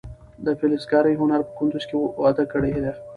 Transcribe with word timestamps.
د 0.45 0.47
فلزکارۍ 0.59 1.13
هنر 1.21 1.41
په 1.47 1.51
کندز 1.57 1.83
کې 1.89 1.95
وده 2.23 2.43
کړې 2.53 2.71
ده. 2.83 2.93